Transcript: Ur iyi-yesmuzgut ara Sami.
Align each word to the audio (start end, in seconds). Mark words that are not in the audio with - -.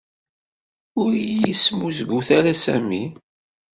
Ur 1.01 1.11
iyi-yesmuzgut 1.21 2.27
ara 2.37 2.53
Sami. 2.63 3.03